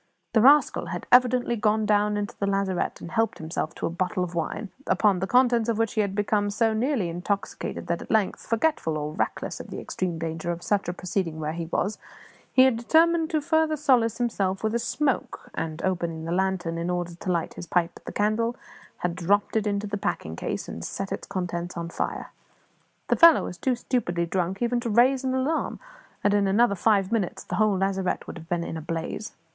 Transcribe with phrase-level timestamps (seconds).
[0.33, 4.23] The rascal had evidently gone down into the lazarette and helped himself to a bottle
[4.23, 8.09] of wine, upon the contents of which he had become so nearly intoxicated that at
[8.09, 11.99] length, forgetful or reckless of the extreme danger of such a proceeding where he was,
[12.51, 16.89] he had determined to further solace himself with a smoke, and, opening the lantern in
[16.89, 18.55] order to light his pipe at the candle,
[18.97, 22.31] had dropped it into the packing case and set its contents on fire.
[23.09, 25.79] The fellow was too stupidly drunk even to raise an alarm,
[26.23, 29.33] and in another five minutes the whole lazarette would have been in a blaze.